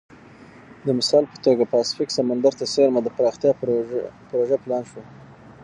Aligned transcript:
د 0.85 0.87
مثال 0.99 1.23
په 1.31 1.37
توګه 1.45 1.63
پاسفیک 1.73 2.09
سمندر 2.17 2.53
ته 2.59 2.65
څېرمه 2.73 2.99
د 3.03 3.07
پراختیا 3.17 3.51
پروژه 4.31 4.57
پلان 4.63 4.83
شوه. 4.89 5.03